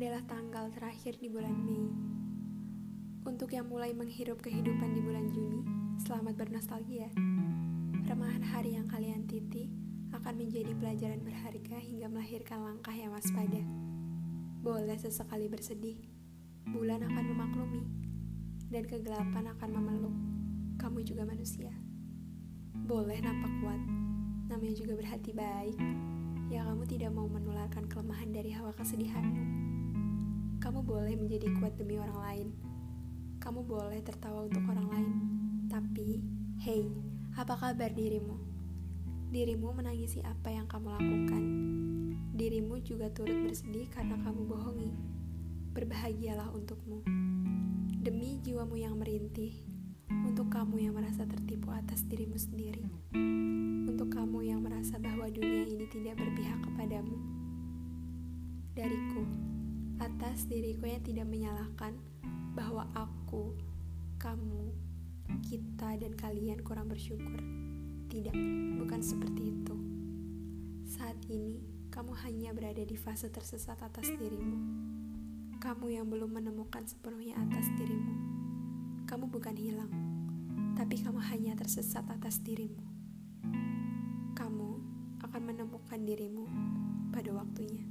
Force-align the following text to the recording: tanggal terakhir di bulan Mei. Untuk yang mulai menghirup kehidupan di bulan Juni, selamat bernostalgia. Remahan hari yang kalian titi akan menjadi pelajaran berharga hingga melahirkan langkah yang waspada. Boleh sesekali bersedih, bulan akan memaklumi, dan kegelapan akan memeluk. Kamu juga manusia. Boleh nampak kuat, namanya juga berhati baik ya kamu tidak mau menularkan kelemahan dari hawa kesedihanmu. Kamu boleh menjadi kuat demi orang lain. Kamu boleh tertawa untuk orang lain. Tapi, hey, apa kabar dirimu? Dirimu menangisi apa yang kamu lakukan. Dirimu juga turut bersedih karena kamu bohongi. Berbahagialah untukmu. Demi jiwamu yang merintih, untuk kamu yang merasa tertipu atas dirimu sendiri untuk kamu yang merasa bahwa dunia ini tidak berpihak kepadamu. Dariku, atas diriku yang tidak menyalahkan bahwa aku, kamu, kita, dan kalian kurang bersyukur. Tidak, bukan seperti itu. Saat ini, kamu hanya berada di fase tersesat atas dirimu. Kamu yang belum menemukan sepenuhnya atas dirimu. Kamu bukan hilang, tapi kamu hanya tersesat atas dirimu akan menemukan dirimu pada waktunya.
tanggal 0.00 0.72
terakhir 0.72 1.20
di 1.20 1.28
bulan 1.28 1.52
Mei. 1.60 1.92
Untuk 3.28 3.52
yang 3.52 3.68
mulai 3.68 3.92
menghirup 3.92 4.40
kehidupan 4.40 4.96
di 4.96 5.04
bulan 5.04 5.28
Juni, 5.28 5.60
selamat 6.00 6.40
bernostalgia. 6.40 7.12
Remahan 8.08 8.40
hari 8.40 8.80
yang 8.80 8.88
kalian 8.88 9.28
titi 9.28 9.68
akan 10.16 10.40
menjadi 10.40 10.72
pelajaran 10.72 11.20
berharga 11.20 11.76
hingga 11.84 12.08
melahirkan 12.08 12.64
langkah 12.64 12.96
yang 12.96 13.12
waspada. 13.12 13.60
Boleh 14.64 14.96
sesekali 14.96 15.52
bersedih, 15.52 16.00
bulan 16.72 17.04
akan 17.04 17.24
memaklumi, 17.36 17.84
dan 18.72 18.88
kegelapan 18.88 19.52
akan 19.52 19.68
memeluk. 19.68 20.16
Kamu 20.80 21.04
juga 21.04 21.28
manusia. 21.28 21.76
Boleh 22.72 23.20
nampak 23.20 23.52
kuat, 23.60 23.82
namanya 24.48 24.74
juga 24.80 24.96
berhati 24.96 25.36
baik 25.36 25.76
ya 26.50 26.66
kamu 26.66 26.82
tidak 26.82 27.14
mau 27.14 27.30
menularkan 27.30 27.86
kelemahan 27.86 28.34
dari 28.34 28.50
hawa 28.50 28.74
kesedihanmu. 28.74 29.70
Kamu 30.70 30.86
boleh 30.86 31.18
menjadi 31.18 31.50
kuat 31.58 31.74
demi 31.74 31.98
orang 31.98 32.14
lain. 32.22 32.48
Kamu 33.42 33.66
boleh 33.66 34.06
tertawa 34.06 34.46
untuk 34.46 34.62
orang 34.70 34.86
lain. 34.86 35.10
Tapi, 35.66 36.22
hey, 36.62 36.86
apa 37.34 37.58
kabar 37.58 37.90
dirimu? 37.90 38.38
Dirimu 39.34 39.74
menangisi 39.74 40.22
apa 40.22 40.54
yang 40.54 40.70
kamu 40.70 40.94
lakukan. 40.94 41.42
Dirimu 42.38 42.78
juga 42.86 43.10
turut 43.10 43.50
bersedih 43.50 43.90
karena 43.90 44.14
kamu 44.22 44.46
bohongi. 44.46 44.94
Berbahagialah 45.74 46.54
untukmu. 46.54 47.02
Demi 47.98 48.38
jiwamu 48.38 48.78
yang 48.78 48.94
merintih, 48.94 49.50
untuk 50.22 50.54
kamu 50.54 50.86
yang 50.86 50.94
merasa 50.94 51.26
tertipu 51.26 51.74
atas 51.74 52.06
dirimu 52.06 52.38
sendiri 52.38 52.86
untuk 53.90 54.06
kamu 54.14 54.54
yang 54.54 54.62
merasa 54.62 55.02
bahwa 55.02 55.26
dunia 55.26 55.66
ini 55.66 55.90
tidak 55.90 56.14
berpihak 56.14 56.62
kepadamu. 56.62 57.18
Dariku, 58.70 59.49
atas 60.00 60.48
diriku 60.48 60.88
yang 60.88 61.04
tidak 61.04 61.28
menyalahkan 61.28 61.92
bahwa 62.56 62.88
aku, 62.96 63.52
kamu, 64.16 64.72
kita, 65.44 66.00
dan 66.00 66.16
kalian 66.16 66.64
kurang 66.64 66.88
bersyukur. 66.88 67.38
Tidak, 68.10 68.34
bukan 68.80 69.00
seperti 69.04 69.54
itu. 69.54 69.76
Saat 70.88 71.20
ini, 71.30 71.62
kamu 71.92 72.16
hanya 72.26 72.50
berada 72.56 72.82
di 72.82 72.96
fase 72.96 73.28
tersesat 73.28 73.78
atas 73.78 74.08
dirimu. 74.10 74.58
Kamu 75.60 75.92
yang 75.92 76.08
belum 76.08 76.32
menemukan 76.40 76.82
sepenuhnya 76.88 77.36
atas 77.36 77.68
dirimu. 77.76 78.14
Kamu 79.04 79.28
bukan 79.28 79.54
hilang, 79.54 79.92
tapi 80.74 80.98
kamu 80.98 81.20
hanya 81.30 81.52
tersesat 81.54 82.08
atas 82.08 82.40
dirimu 82.40 82.90
akan 85.30 85.46
menemukan 85.46 86.00
dirimu 86.02 86.44
pada 87.14 87.30
waktunya. 87.30 87.89